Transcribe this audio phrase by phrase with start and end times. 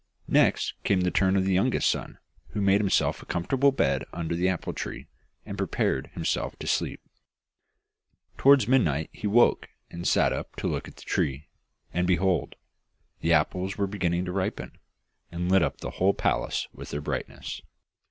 [0.27, 2.17] Next came the turn of the youngest son,
[2.53, 5.05] who made himself a comfortable bed under the apple tree,
[5.45, 7.01] and prepared himself to sleep.
[8.35, 11.49] Towards midnight he awoke, and sat up to look at the tree.
[11.93, 12.55] And behold!
[13.19, 14.71] the apples were beginning to ripen,
[15.31, 17.61] and lit up the whole palace with their brightness.